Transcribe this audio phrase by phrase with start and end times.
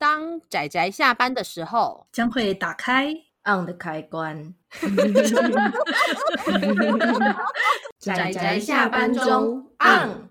[0.00, 3.12] 当仔仔下班的时候，将会打开
[3.44, 4.54] on 的开关。
[8.00, 10.30] 仔仔下班中 on。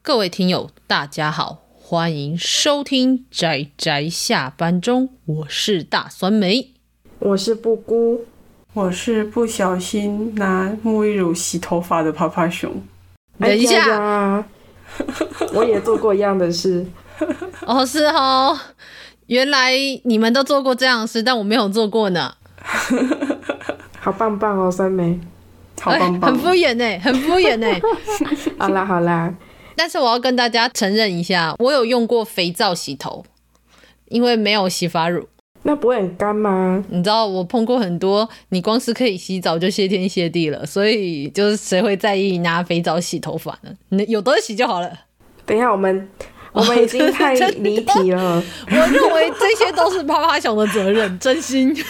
[0.00, 6.74] 各位听友，大家好，欢迎收听仔仔下班中，我是大酸梅，
[7.18, 8.26] 我是布姑，
[8.74, 12.80] 我是不小心拿沐浴乳洗头发的趴趴熊。
[13.40, 14.46] 等一下，
[15.52, 16.86] 我也做过一样的事。
[17.66, 18.58] 哦，是哦，
[19.26, 19.72] 原来
[20.04, 22.34] 你们都做过这样的事，但我没有做过呢。
[24.00, 25.18] 好棒棒哦，三梅，
[25.80, 27.66] 好棒棒，欸、很敷衍呢，很敷衍呢。
[28.58, 29.34] 好啦好啦，
[29.76, 33.24] 但是我要跟大家承认一下，我有用过肥皂洗头，
[34.08, 35.28] 因为没有洗发乳。
[35.64, 36.82] 那不会很干吗？
[36.88, 43.70] 你知道我碰过很多，你光是可以洗澡就谢天谢地了，所以就是谁会在意拿肥皂洗头发呢？
[43.88, 44.90] 你有得洗就好了。
[45.44, 46.08] 等一下，我们。
[46.58, 48.42] 我们已经 太离题了。
[48.68, 51.72] 我认为这些都是趴趴熊的责任，真心。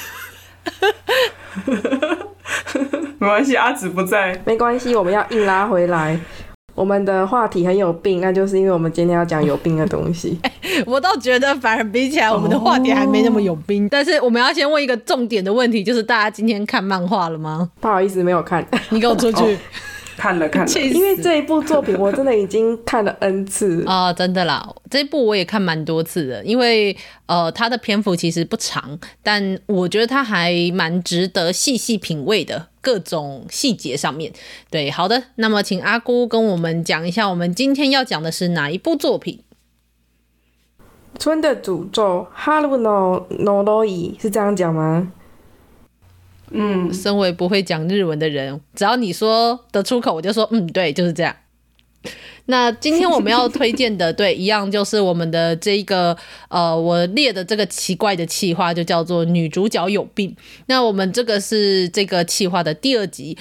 [3.19, 6.21] 没关系，阿紫不在，没关系，我们要硬拉回来。
[6.75, 10.39] 我们的话题很有病，那就是因为我们今天要讲有病的东西。
[10.43, 10.53] 欸、
[10.87, 13.83] 我倒觉得反而比起来，我们的话题还没那么有病。
[13.83, 13.91] Oh.
[13.91, 17.71] 但是我们要先问一个重点的问题，就是大家今天看漫画了吗？
[17.81, 18.65] 不好意思，没有看。
[18.91, 19.43] 你给我出去。
[19.43, 19.57] Oh.
[20.19, 26.95] 看了看了， 因为这一部作品我真的已经看了 N 次啊、哦，真的啦，这一部我也看蛮多次的，因为
[27.27, 34.33] 呃，它的篇幅其实不长，但我觉得它还蛮值得细细品味的，各种细节上面。
[34.69, 39.41] 对，好的，那么请阿姑跟我们讲一下，我们今天要讲的是哪一部作品？
[41.19, 45.13] 春的诅咒，哈鲁诺诺罗伊是这样讲吗？
[46.51, 51.35] 嗯，身为不会讲日文的人，只要你说的出口，我就说嗯，对，就是这样。
[52.47, 56.17] 那今天我们要推荐的，对，一样就是我们的这一个
[56.49, 60.35] 呃，我列的这个奇怪的企划，就叫做女主角有病。
[60.67, 63.37] 那我们这个是这个企划的第二集，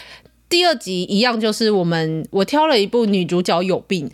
[0.49, 4.11] 第二集一样就是我们我挑了一部女主角有病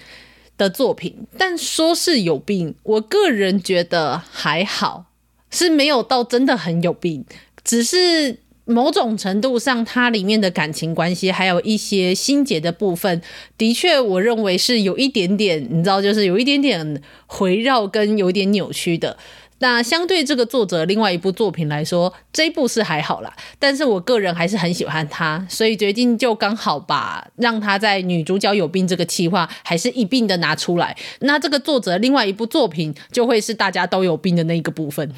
[0.57, 5.05] 的作品，但说是有病，我个人觉得还好，
[5.49, 7.25] 是没有到真的很有病，
[7.63, 8.42] 只是。
[8.65, 13.21] 某种程度上，它里面的感情关系，还有一些心结的部分，
[13.57, 19.17] 的确，我认为是有一点点，你知道，就是有一点点回绕跟有点扭曲的。
[19.59, 30.97] 那相对这个作者另外一部作品来说，这一部是还好啦，但是我个人还是很喜欢他，所以决定就刚好把让他在女主角有病这个企划，还是一并的拿出来。
[31.19, 35.09] 那这个作者另外一部作品，就会是大家都有病的那一个部分。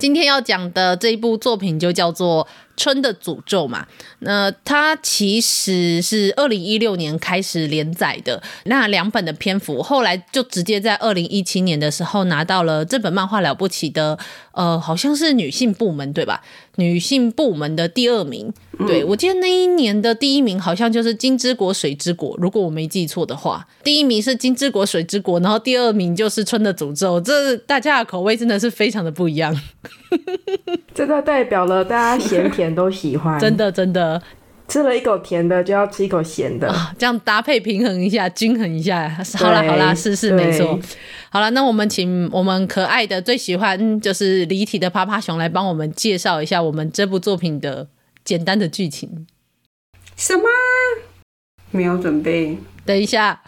[0.00, 3.86] 今天要讲的这一部作品就叫做《春的诅咒》嘛，
[4.20, 14.18] 那它其实是二零一六年开始连载的，那两本的篇幅，后来就直接在二零一七年的时候拿到了这本漫画了不起的，
[14.52, 16.42] 呃，好像是女性部门对吧？
[16.76, 18.52] 女性部门的第二名，
[18.86, 29.54] 对，我记得那一年的第一名好像就是《金之国水之国》，如果我没记错的话，第一名是《金之国水之国》，然后第二名就是《春的诅咒》，这大家的口味真的是非常的不一样。
[30.94, 34.20] 这个代表了大家咸甜都喜欢，真的真的，
[34.70, 39.08] 吃了一口甜的就要吃一口咸的，啊，这样搭配平衡一下，均衡一下。
[39.36, 40.78] 好啦好啦，是是没错。
[41.28, 47.88] 好了，那我们请我们可爱的最喜欢就是离体的趴趴熊来帮我们介绍一下我们这部作品的
[48.24, 49.26] 简单的剧情。
[50.16, 50.44] 什么？
[51.72, 52.56] 没有准备。
[52.84, 53.42] 等一下。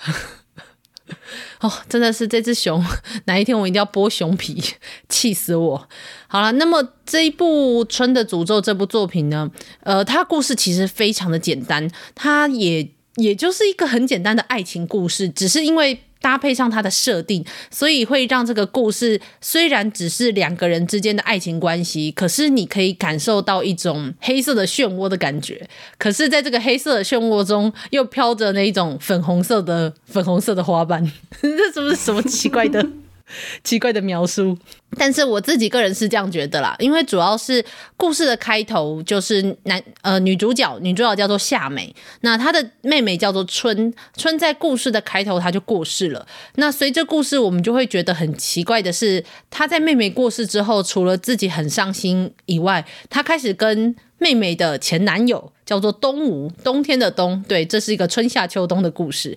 [1.62, 2.84] 哦，真的是这只熊，
[3.26, 4.62] 哪一天我一定要剥熊皮，
[5.08, 5.88] 气死我！
[6.28, 9.50] 好了，那么这一部《春的诅咒》这部作品呢，
[9.80, 16.00] 呃，它故事其实非常的简单，它也也就是一个很简单的爱情故事，只是因为。
[16.22, 25.68] 搭配上它的设定，所以会让这个故事虽然只是两个人之间的爱情关系，可是你可以感受到一种黑色的漩涡的感觉。
[25.98, 31.04] 可是，在这个黑色的漩涡中，又飘着那一种粉红色的粉红色的花瓣，
[31.42, 32.86] 这是不是什么奇怪的？
[33.64, 34.56] 奇怪的描述，
[34.96, 37.64] 但是我自己个人是这样觉得啦，因为主要是
[37.96, 46.26] 故事的开头就是男呃女主角，女主角叫做夏美，那她的妹妹叫做春，春在故事的开头她就过世了。
[46.56, 59.36] 那随着故事，我们就会觉得很奇怪的是，她在妹妹过世之后，除了自己很伤心以外，她开始跟妹妹的前男友叫做东吴，冬天的冬，对，这是一个春夏秋冬的故事。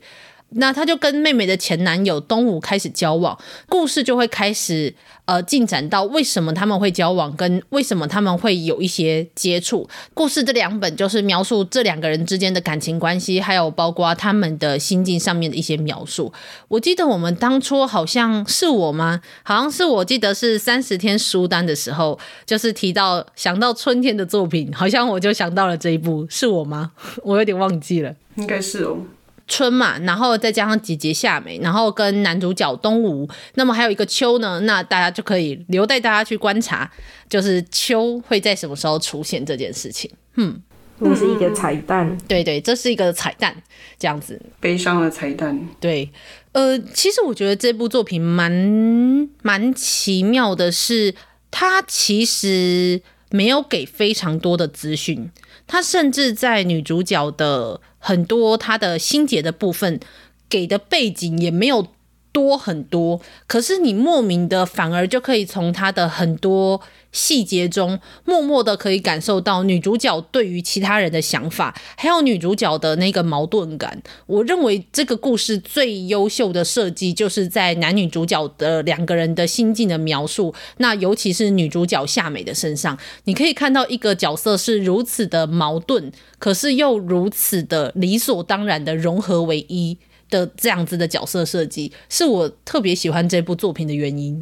[0.58, 3.38] 那他就跟妹妹的前男友东吴开始交往，
[3.68, 4.94] 故事就会开始
[5.26, 9.88] 呃进展到为什么他们会交往，跟为什么他们会有一些接触。
[10.14, 16.32] 故事这两本就是描述这两个人之间的感情关系，还有包括他们的心境上面的一些描述。
[16.70, 19.22] 我记得我们当初好像是我吗？
[19.44, 26.92] 好像是我记得是三十天书单的时候，就是提到想到春天的作品，好像我就想到了这一部，是我吗？
[27.24, 28.98] 我有点忘记了，应该是哦。
[29.48, 36.90] 春嘛，然后再加上姐姐夏美，然后跟男主角东吴，那么还有一个秋呢，那大家就可以留待大家去观察，
[37.30, 40.10] 就是秋会在什么时候出现这件事情。
[40.36, 40.60] 嗯，
[40.98, 43.56] 那是一个彩蛋，对对，这是一个彩蛋，
[44.00, 45.68] 这样子，悲伤的彩蛋。
[45.80, 46.10] 对，
[46.54, 51.14] 呃，其实我觉得这部作品蛮蛮奇妙的是，
[51.52, 53.00] 它其实
[53.30, 55.30] 没有给非常多的资讯，
[55.68, 57.80] 它甚至在女主角的。
[58.06, 60.00] 很多他的心结的部分
[60.48, 61.88] 给的背景也没有
[62.36, 66.82] 多很多，可是你莫名的反而就可以从他的很多。
[67.16, 74.04] 细节中，默默的可以感受到女主角对于其他人的想法，还有女主角的那个矛盾感。
[74.26, 80.54] 我认为这个故事最优秀的设计，就是在男女主角的两个人的心境的描述。
[80.80, 89.98] 那尤其是女主角夏美的身上，你可以看到一个角色是如此的矛盾，可是又如此的理所当然的融合为一
[90.36, 94.42] 的这样子的角色设计，是我特别喜欢这部作品的原因。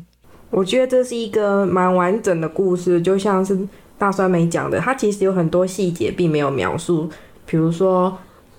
[0.49, 3.57] 我觉得这是一个蛮完整的故事，就像是
[3.97, 7.09] 大酸梅讲的，它其实有很多细节并没有描述，
[7.45, 8.17] 比如说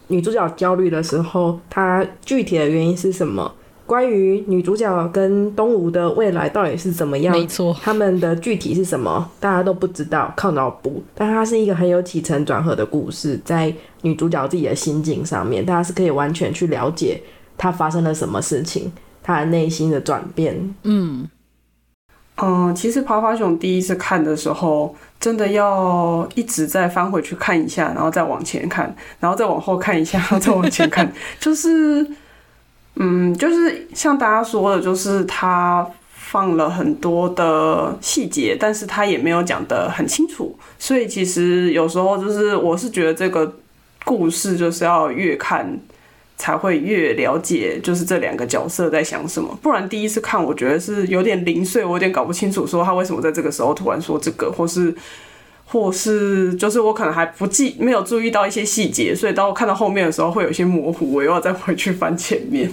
[0.08, 3.52] 女主角焦虑的时候，她具体的原因是什么？
[3.86, 7.36] 关于女主角跟东吴的未来到底是怎么样？
[7.36, 9.31] 没错，他们的具体是什么？
[9.38, 11.02] 大家都不知道，靠脑补。
[11.14, 13.72] 但它是一个很有起承转合的故事，在
[14.02, 17.20] 女主角自己的心境上面，大家是可以完全去了解
[17.58, 18.92] 她发生了什么事情，
[19.22, 20.75] 她的内心的转变。
[20.84, 21.28] 嗯。
[22.36, 32.04] 嗯，其实《爬爬熊》第一次看的时候，真的要一直再翻回去看一下，然后再往前看，然后再往后看一下，然后再往前看， 就是，
[32.96, 43.56] 嗯，就是像大家说的，就是他放了很多的细节，但是他也没有讲得很清楚，所以其实有时候就是，我是觉得这个
[44.05, 45.81] 故事就是要越看。
[46.37, 49.56] 才会越了解，就是这两个角色在想什么。
[49.62, 54.93] 不然第一次看，我觉得是有点零碎，我有点搞不清楚，说他为什么在这个时候突然说这个，或是，
[55.64, 62.69] 或是，就是我可能还不记，没有注意到一些细节，所以当我看到后面的时候，会有些模糊，我又要再回去翻前面。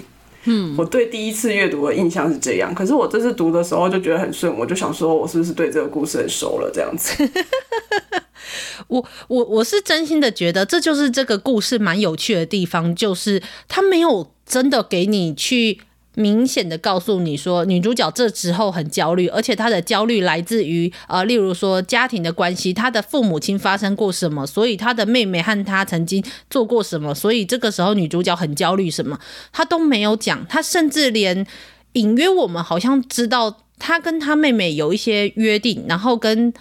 [0.46, 6.72] 嗯，我对第一次阅读的印象是这样，可是我这次读的时候就觉得很顺，我就想说，我是不是对这个故事很熟了？
[6.74, 7.14] 这样子。
[8.88, 15.80] 我我我是真心的觉得，这就是这个故事蛮有趣的地方，就是他没有真的给你去
[16.16, 29.20] 明显的告诉你说，女主角这时候很焦虑，而且她的焦虑来自于呃，例如说家庭的关系，她的父母亲发生过什么，所以她的妹妹和她曾经做过什么，所以这个时候女主角很焦虑什么，
[29.52, 31.46] 她都没有讲，她甚至连
[31.94, 36.54] 隐约我们好像知道她跟她妹妹有一些约定，然后跟。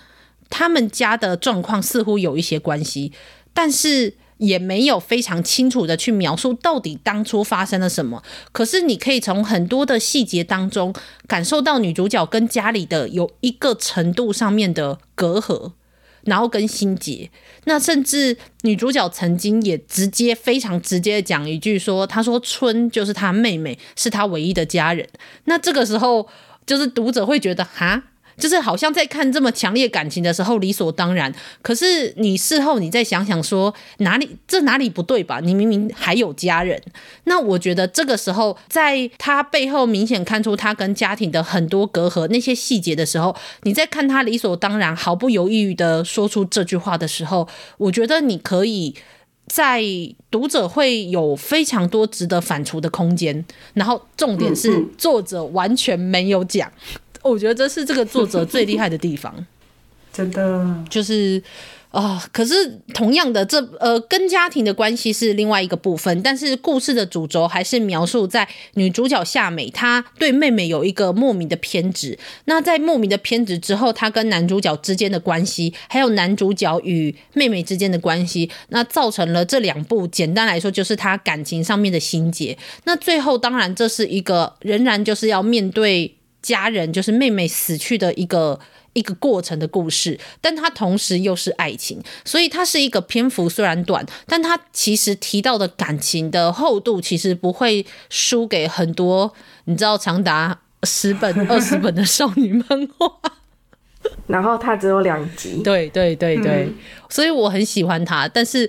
[0.52, 3.12] 他们家的状况似乎有一些关系，
[3.55, 8.23] 但是也没有非常清楚的去描述到底当初发生了什么。
[8.53, 10.93] 可是你可以从很多的细节当中
[11.27, 15.73] 感受到女主角跟家里的有一个程度上面的隔阂，
[16.25, 17.31] 然后跟心结。
[17.65, 25.07] 那甚至女主角曾经也直接非常直接的讲一句说：“她说春就是她妹妹，是她唯一的家人。”
[25.45, 26.27] 那这个时候
[26.67, 28.05] 就是读者会觉得哈。
[28.40, 31.32] 就是好像在看这么强烈感情的时候理所当然，
[31.62, 35.38] 可是你事后你再想想说哪里这哪里不对吧？
[35.40, 36.82] 你明明还有家人。
[37.25, 48.94] 那我觉得这个时候在他背后明显看出他跟家庭的很多隔阂那些细节的时候，你在看他理所当然毫不犹豫的说出这句话的时候，我觉得你可以
[49.47, 49.82] 在
[50.30, 53.44] 读者会有非常多值得反刍的空间。
[53.75, 56.73] 然后重点是作者完全没有讲。
[57.23, 59.47] 我觉得这是这个作者最厉害的地方，
[60.12, 61.43] 真的就是
[61.91, 62.23] 啊、呃。
[62.33, 72.19] 可是同样的，这呃跟家庭的关系是另外一个部分，但是故事的主轴还是描述在女主角夏美，她对妹妹有一个莫名的偏执。
[72.47, 82.57] 那在莫名的偏执之后，她跟男主角之间的关系，还有男主角与妹妹之间的关系，那造成了这两部简单来说就是她感情上面的心结。
[82.85, 86.17] 那最后当然这是一个仍然就是要面对。
[86.42, 88.59] 家人就是妹妹死去的一个
[88.92, 99.32] 一个过程的故事，但它同时又是爱情，所以它是一个篇幅虽然短，但它其实提到的感情的厚度其实不会输给很多
[99.64, 103.20] 你知道长达十本、 二十本的少女漫画。
[104.26, 106.75] 然后它只有两集，对对对对，嗯、
[107.11, 108.68] 所以我很喜欢它，但是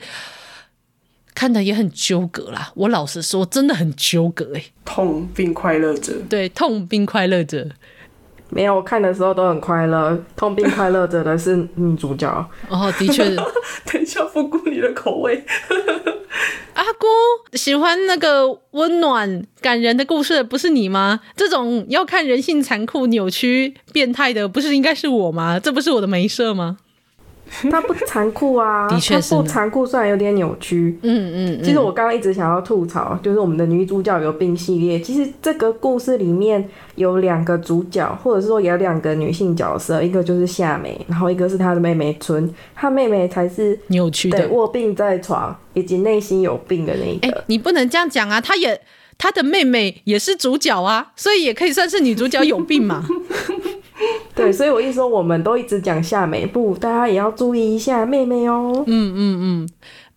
[1.33, 2.71] 看的也很纠葛啦。
[2.75, 4.63] 我老实说，真的很纠葛哎。
[4.85, 7.67] 痛并快乐着，对，痛并快乐着。
[8.49, 12.27] 没有，我看的时候都很快乐，痛并快乐着的是女主角。
[12.67, 13.23] 哦，的确。
[13.85, 15.43] 等一下，不顾你的口味。
[16.73, 17.07] 阿姑
[17.53, 21.21] 喜欢那个温暖感人的故事，不是你吗？
[21.35, 25.59] 这种要看人性残酷、扭曲、变态的，不是应该是我吗？
[25.59, 26.77] 这不是我的没设吗？
[27.69, 30.97] 他不残酷啊，的确是不残酷，虽然有点扭曲。
[31.01, 34.99] 嗯嗯，嗯，其实我刚刚一直想要吐槽，就是我们的女主角有病系列。
[35.01, 42.51] 其实这个故事里面有两个主角，或者是说有两个女性角色，一个就是夏美，然后一个是她的妹妹春。
[42.73, 47.27] 她妹妹才是扭曲的，卧病在床以及内心有病的那一个。
[47.27, 48.39] 欸，你不能这样讲啊！
[48.39, 48.79] 她也
[49.17, 53.05] 她的妹妹也是主角啊，所以也可以算是女主角有病嘛。
[54.41, 58.83] 对，所以我一说，我们都一直讲夏美，不，大家也要注意一下妹妹哦。
[58.87, 59.69] 嗯嗯嗯，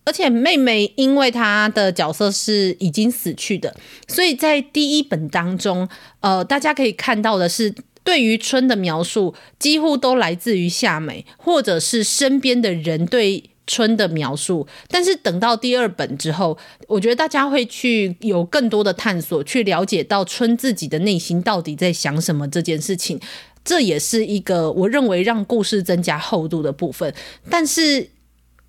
[0.04, 3.76] 而且妹妹因为她的角色是已经死去的，
[4.08, 5.86] 所以在第一本当中，
[6.20, 14.66] 呃，大家可以看到的是，对于春的描述几乎都来自于夏美，或者是身边的人对春的描述。
[14.88, 23.20] 但是等到第二本之后，我觉得大家会去有更多的探索，去了解到春自己的内心到底在想什么这件事情。
[23.64, 27.14] 这也是一个我认为让故事增加厚度的部分，
[27.48, 28.10] 但是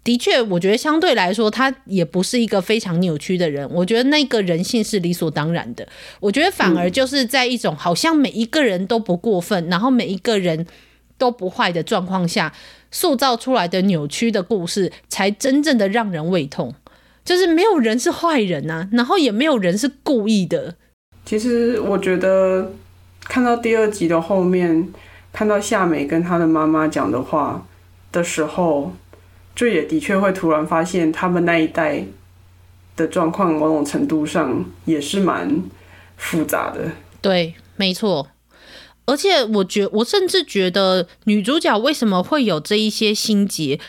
[0.06, 3.70] 的确，我觉得相对来说，他也不是一个非常扭曲的人。
[3.72, 5.86] 我觉得那个人性是理所当然的。
[6.20, 10.66] 我觉得反而就是在一种好像每一个人都不过分，然后每一个人
[11.18, 12.54] 都不坏的状况下，
[12.92, 16.74] 塑造出来的扭曲的故事，才真正的让人胃痛。
[17.26, 20.76] 就是没有人是坏人啊，然后也没有人是故意的。
[21.26, 22.72] 其实我觉得。
[23.26, 24.94] 看到第二集的后面，
[25.34, 27.66] 看到夏美跟她的妈妈讲的话
[28.12, 28.94] 的时候，
[29.56, 32.06] 就也的确会突然发现，他们那一代
[32.96, 35.62] 的状况某种程度上也是蛮
[36.18, 36.92] 复杂的。
[37.22, 38.28] 对，没错。
[39.06, 43.80] 而且我觉，我甚至觉得女主角为什么会有这一些心结，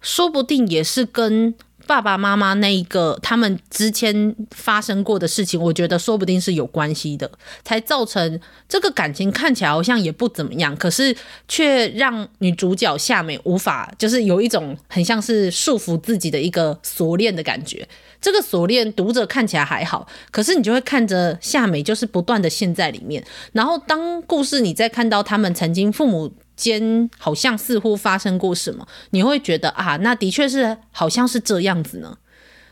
[0.00, 1.54] 说不定也是跟。
[1.86, 7.30] 爸爸妈妈那一个，他们之前发生过的事情，我觉得说不定是有关系的，
[7.62, 11.14] 才造成这个感情看起来好像也不怎么样，可是
[11.46, 17.86] 却让女主角夏美无法，就是有一种很像是束缚自己的一个锁链的感觉。
[18.20, 23.22] 这个锁链读着看起来还好，可是你就会看着夏美就是不断的陷在里面，
[23.52, 26.32] 然后当故事你再看到他们曾经父母。
[26.56, 32.16] 间好像似乎发生过什么，你会觉得啊，那的确是好像是这样子呢。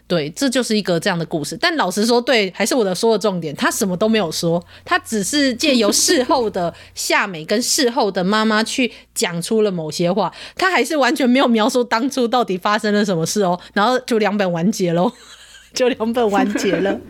[0.09, 1.57] 对，这就是一个这样的故事。
[1.59, 13.59] 但老实说，对，还是我的说的重点，他什么都没有说，他只是借由事后的夏美跟事后的妈妈去讲出了某些话，他还是完全没有描述当初到底发生了什么事哦。
[13.73, 15.11] 然后就两本完结喽，
[15.73, 17.01] 就两本完结了。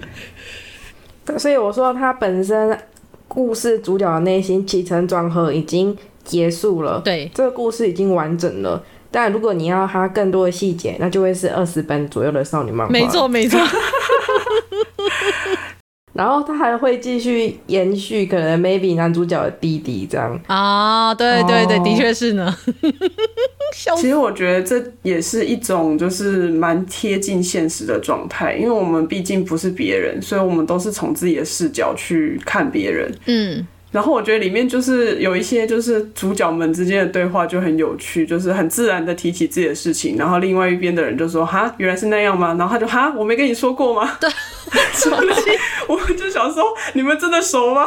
[1.38, 2.78] 所以我说，他本身
[3.26, 5.96] 故事主角的内心起承转合已经。
[6.24, 8.82] 结束了，对，这个故事已经完整了。
[9.10, 12.92] 但如果你要它更多的细节，那就会是二十本左右的少女漫画。
[12.92, 13.60] 没错，没错。
[16.14, 22.54] 然后他还会继续延续，可能 maybe 男主角的弟弟这样啊，对对对，的确是呢。
[23.96, 33.10] 其实我觉得这也是一种就是蛮贴近现实的状态，因为我们毕竟不是别人，所以我们都是从自己的视角去看别人。
[33.24, 33.66] 嗯。
[33.92, 44.28] 然后我觉得里面就是有一些就是主角们之间的对话就很有趣，就是很自然的提起自己的事情，然后另外一边的人就说：“哈，原来是那样吗？”然后他就：“哈，我没跟你说过吗？”对，
[45.86, 47.86] 我就想说，你们真的熟吗？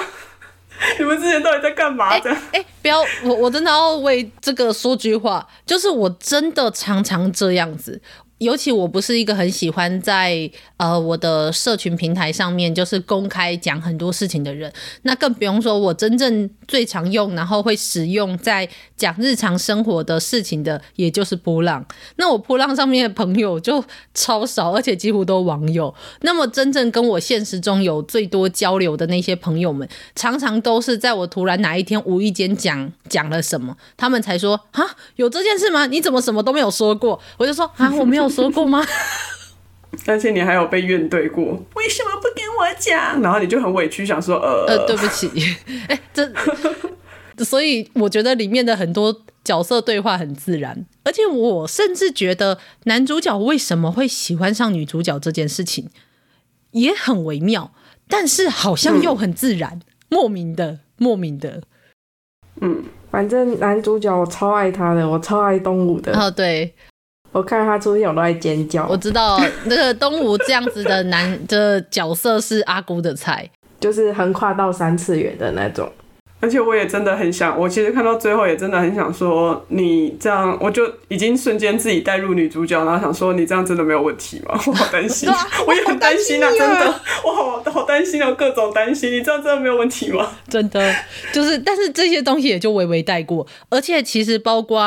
[0.99, 2.19] 你们之前到底在干嘛？
[2.19, 2.37] 这样？
[2.51, 7.99] 哎，不要，我我真的要为这个说句话，就是我真的常常这样子。
[8.45, 14.71] 尤其我不是一个很喜欢在呃我的社群平台上面就是公开讲很多事情的人，
[15.01, 21.83] 那更不用说我真正最常用，然后会使用在讲日常生活的事情的，也就是波浪。
[22.17, 23.83] 那我波浪上面的朋友就
[24.13, 25.91] 超少，而且几乎都网友。
[26.21, 34.85] 那么真正跟我现实中有最多交流的那些朋友们，常常都是在我突然哪一天无意间讲讲了什么，他们才说啊，
[35.15, 35.87] 有这件事吗？
[35.87, 37.19] 你怎么什么都没有说过？
[37.37, 38.34] 我就说啊，我没有。
[38.35, 38.85] 说过吗？
[40.05, 41.43] 而且你还有被怨怼过，
[41.75, 43.21] 为什么不跟我讲？
[43.21, 45.31] 然后你就很委屈，想说呃呃，对不起，
[45.87, 46.29] 哎、欸，这
[47.45, 55.89] 所以我觉得里面的很多角色对话很自然，而且我甚至觉得男主角为什么会喜欢上女主角这件事情
[56.71, 57.71] 也很微妙，
[58.09, 61.63] 但是好像又很自然，嗯、莫名的，莫名的。
[62.61, 66.17] 嗯，反正男主角我超爱他的，我超爱东武的。
[66.17, 66.73] 哦，对，
[67.35, 68.87] 我看他出现我都在尖叫。
[68.87, 75.91] 我知道那个东吴这样子的男 的角色是阿姑的菜，就是横跨到三次元的那种。
[76.45, 84.51] 而且我也真的很想，我其实看到最后也真的很想说，你这样我就已经瞬间自己带入女主角，然后想说你这样真的没有问题吗？
[84.67, 85.27] 我好担心，
[85.65, 90.33] 我也很担心啊，真的， 我好好担心啊，各种担心，你这样真的没有问题吗？
[90.47, 90.93] 真的，
[91.33, 94.79] 就是，但是这些东西也就微微带过，而且其实包括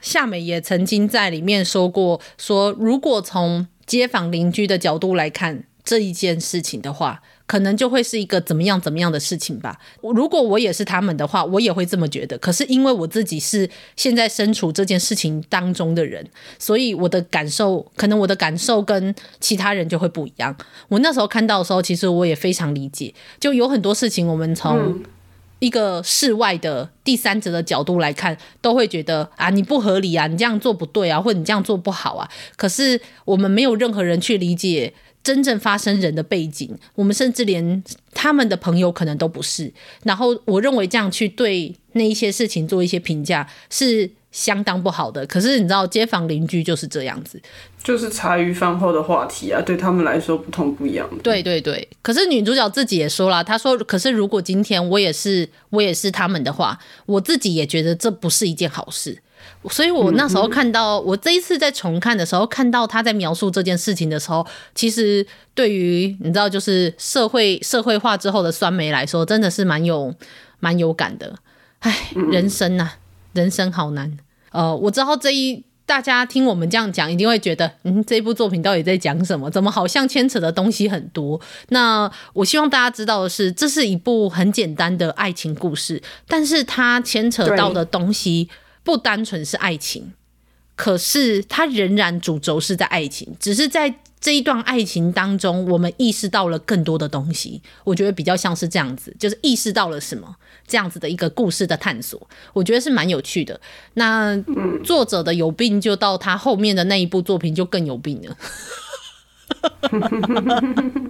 [0.00, 7.20] 夏美也曾经在里面说过，说如果从街坊邻居的角度来看这一件事情的话。
[7.52, 9.78] 可能就会是一个怎么样怎么样的事情吧。
[10.00, 12.38] 如果我也是他们的话，我也会这么觉得。
[12.38, 16.26] 可是因为我自己是现在身处这件事情当中的人，
[16.58, 20.56] 所以我的感受，可能我的感受跟其他人就会不一样。
[20.88, 23.12] 我那时候看到的时候，其实我也非常理解。
[23.38, 24.98] 就有很多事情，我们从
[25.58, 32.26] 一个室外的第三者的角度来看，都会觉得啊，你不合理啊，你这样做不对啊，或者你这样做不好啊。
[32.56, 34.94] 可是我们没有任何人去理解。
[35.22, 39.72] 真正发生人的背景，我们甚至连他们的朋友可能都不是。
[40.02, 45.26] 然后，我认为这样去对那一些事情做一些评价是相当不好的。
[45.26, 47.40] 可是，你知道，街坊邻居就是这样子，
[47.84, 51.08] 就是茶余饭后的话题啊，对他们来说不痛不痒。
[51.22, 51.86] 对对对。
[52.00, 59.22] 可是女主角自己也说了，她说：“可是如果今天我也是我也是他们的话，我自己也觉得这不是一件好事。”
[59.70, 70.14] 所以我那时候看到，我这一次在重看的时候，看到他在描述这件事情的时候，其实对于你知道，就是社会社会化之后的酸梅来说，真的是蛮有
[70.60, 71.34] 蛮有感的。
[71.80, 72.90] 唉，人生呐，
[73.32, 74.18] 人生好难。
[74.50, 79.50] 呃，我知道这一大家听我们这样讲，一定会觉得，嗯，这部作品到底在讲什么？
[79.50, 81.40] 怎么好像牵扯的东西很多？
[81.70, 88.48] 那我希望大家知道的是，这是一部很简单的爱情故事，但是它牵扯到的东西。
[88.84, 90.12] 不单纯是爱情，
[90.74, 97.60] 可是它仍然主轴是在爱情，只是在这一段爱情当中，我们意识到了更多的东西。
[97.82, 100.36] 我觉得比较像是这样子，就是意识到了什么
[100.66, 102.20] 这样子的一个故事的探索，
[102.52, 103.60] 我觉得是蛮有趣的。
[103.94, 104.36] 那
[104.84, 108.36] 作者的有病，就到他后面的那一部作品就更有病了。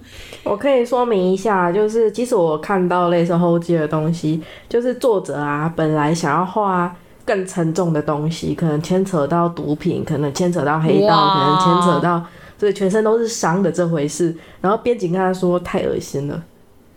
[0.43, 6.95] 我可以说明一下，就是其实我看到类似后记的东西，就是作者啊本来想要画。
[7.25, 12.25] 更沉重的东西，可能牵扯到毒品，可能牵扯到黑道，可能牵扯到
[12.57, 14.35] 所以全身都是伤的这回事。
[14.61, 16.43] 然后编辑跟他说太恶心了，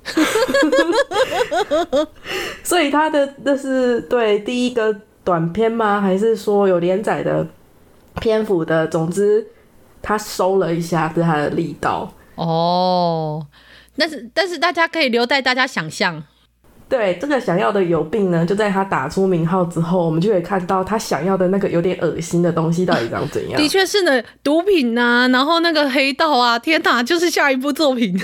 [2.63, 6.01] 所以他的那是对第一个短片吗？
[6.01, 7.47] 还是说有连载的
[8.21, 8.87] 篇幅的？
[8.87, 9.47] 总之
[10.01, 13.45] 他收了一下对他的力道哦。
[13.97, 16.23] 但是但是大家可以留待大家想象。
[16.89, 23.61] 对，这个想要的有病呢，就在他打出名号之后，我们就可以看到他想要的那个有点恶心的东西到底长怎样。
[23.61, 28.17] 的确是呢，毒品啊，然后那个黑道啊，天哪，就是下一部作品。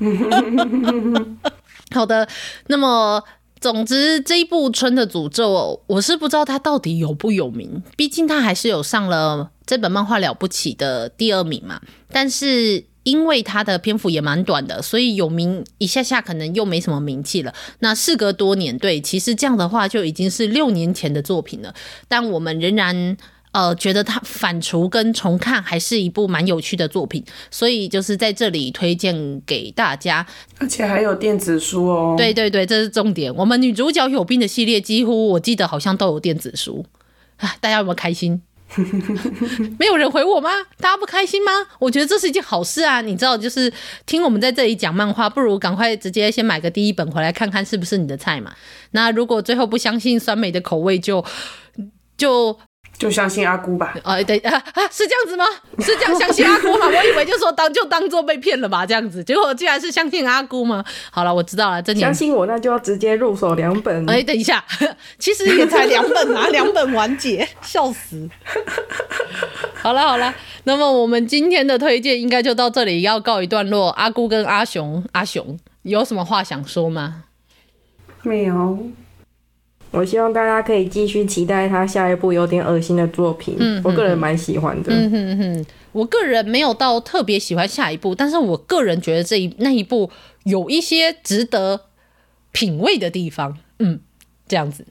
[1.94, 2.26] 好的，
[2.68, 3.22] 那么
[3.60, 5.52] 总之这一部《春的诅咒》，
[5.88, 12.87] 我是不知道他到底有不有名，毕竟他还是有上了这本漫画了不起的第二名嘛，但是。
[13.08, 17.54] 因为它的篇幅也蛮短的，所以有名一下下可能又没什么名气了。
[17.78, 21.74] 那事隔多年，对，其实这样的话就已经是六年前的作品了。
[22.06, 23.16] 但我们仍然
[23.52, 30.26] 呃觉得它反刍跟重看还是一部蛮有趣的作品，所以就是在这里推荐给大家。
[30.58, 32.14] 而且还有电子书哦。
[32.18, 33.34] 对对对，这是重点。
[33.34, 36.84] 我们女主角有病的系列几乎我记得好像都有电子书
[37.38, 38.42] 啊，大家有没有开心？
[39.78, 40.50] 没有人回我吗？
[40.78, 41.52] 大家不开心吗？
[41.78, 43.00] 我觉得这是一件好事啊！
[43.00, 43.72] 你知道，就是
[44.06, 48.54] 听我们在这里讲漫画，不如赶快直接先买个第一本回来看看是不是你的菜嘛。
[48.90, 51.24] 那如果最后不相信酸梅的口味就，
[52.16, 52.67] 就就。
[52.96, 53.94] 就相信阿姑吧。
[54.02, 55.44] 啊，对啊啊，是这样子吗？
[55.78, 56.86] 是这样相信阿姑吗？
[56.86, 59.22] 我以为就说当就当做被骗了吧，这样子。
[59.22, 60.84] 结果竟然是相信阿姑吗？
[61.10, 64.08] 好了，我知道了，真相信我，那就要直接入手两本。
[64.08, 64.64] 哎，等一下，
[65.18, 68.28] 其实也才两本啊， 两本完结，笑死。
[69.74, 73.90] 好了好了，那么我们今天的推荐应该就到这里要告一段落。
[73.90, 77.22] 阿姑跟阿雄，阿雄有什么话想说吗？
[78.22, 78.78] 没有。
[79.90, 83.56] 我希望大家可以继续期待他下一部有点恶心的作品。
[83.58, 84.92] 嗯，我个人蛮喜欢的。
[84.92, 90.10] 嗯哼哼，我个人没有到特别喜欢下一部，但是我个人觉得这一那一部
[90.44, 91.82] 有一些值得
[92.52, 93.56] 品味的地方。
[93.78, 94.00] 嗯，
[94.46, 94.86] 这样子。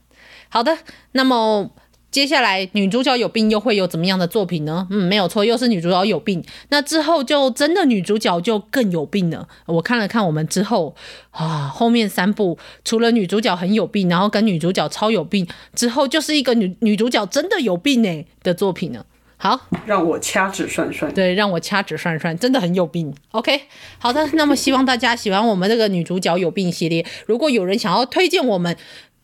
[0.49, 0.77] 好的，
[1.11, 1.71] 那么。
[2.09, 4.87] 接下来女主角有病又会有怎么样的作品呢？
[4.89, 6.43] 嗯，没有错，又是女主角有病。
[6.69, 9.47] 那之后就真的女主角就更有病了。
[9.65, 10.95] 我看了看我们之后
[11.31, 19.05] 啊，后面三部除了女主角很有病，然后跟女主角超有病之后，就是一个女女主角真的有病诶的作品呢。
[19.39, 23.13] 好，让我掐指算算，对，让我掐指算算，真的很有病。
[23.31, 23.61] OK，
[23.99, 27.05] 好的，那么希望大家喜欢我们这个女主角有病系列。
[27.27, 28.75] 如果有人想要推荐我们。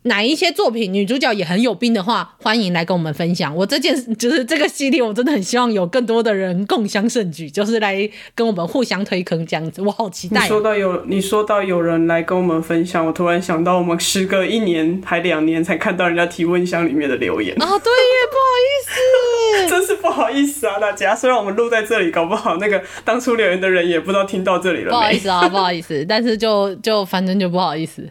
[0.04, 3.56] 哪一些作品女主角也很有病的话，欢迎来跟我们分享。
[3.56, 9.82] 我这件就是这个系列，我真的很希望有更多的人共襄盛举，就是来跟我们互相推坑这样子。
[9.82, 10.42] 我好期待。
[10.42, 21.16] 你说到有你说到有人来跟我们分享，我突然想到，我们时隔一年还两年才看到人家提问箱里面的留言啊，对耶， 不好意思， 真是不好意思啊，大家。
[21.16, 24.90] 虽然我们录在这里，搞不好那个当初留言的人也不知道听到这里了。
[24.90, 28.06] 不好意思啊，不好意思，但是就就反正就不好意思，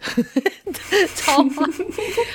[1.14, 1.42] 超。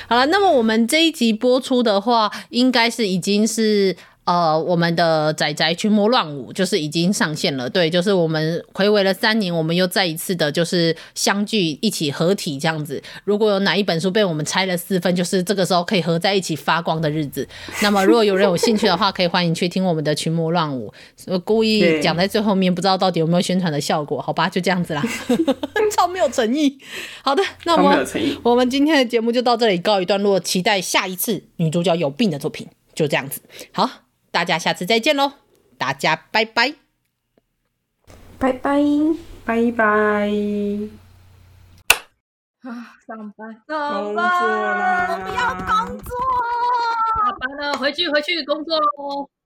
[0.08, 3.96] 好了，那么我们这一集播出的话，应该是已经是。
[4.28, 13.02] 呃，我们的仔仔群魔乱舞就是已经上线了，对，就是我们睽违了三年，我们又再一次的，就是相聚一起合体这样子。
[13.24, 17.48] 如果有哪一本书被我们拆了四分，就是这个时候可以合在一起发光的日子。
[17.80, 20.92] 那么，如果有人有兴趣的话，可以欢迎去听我们的群魔乱舞。
[21.26, 24.20] 我故意讲在最后面，不知道到底有没有宣传的效果？
[24.20, 25.02] 好吧，就这样子啦，
[25.96, 26.76] 超没有诚意。
[27.22, 28.04] 好的，那么
[28.42, 33.40] 我们今天的节目就到这里告一段落，期待下一次女主角有病的作品，就这样子。
[33.72, 33.88] 好。
[34.30, 35.32] 大家下次再见喽！
[35.76, 36.74] 大家拜拜，
[38.38, 38.80] 拜拜，
[39.44, 40.30] 拜拜。
[42.62, 46.10] 啊，上班，上班，我们要工作，
[47.16, 49.30] 下班了，回去，回去工作喽。